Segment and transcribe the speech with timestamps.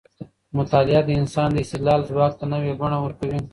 [0.57, 3.39] مطالعه د انسان د استدلال ځواک ته نوې بڼه ورکوي.